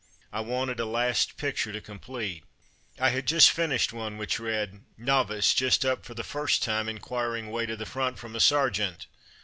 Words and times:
I 0.33 0.39
wanted 0.41 0.79
a 0.79 0.85
last 0.87 1.37
picture 1.37 1.71
to 1.71 1.79
complete. 1.79 2.43
I 2.97 3.09
had 3.11 3.27
just 3.27 3.51
finished 3.51 3.93
one 3.93 4.17
which 4.17 4.39
read: 4.39 4.81
''Novice 4.99 5.53
just 5.55 5.85
up 5.85 6.05
for 6.05 6.15
the 6.15 6.23
first 6.23 6.63
time 6.63 6.87
inquir 6.87 7.37
ing 7.37 7.51
way 7.51 7.67
to 7.67 7.75
the 7.75 7.85
front 7.85 8.17
from 8.17 8.35
a 8.35 8.39
sergeant. 8.39 9.05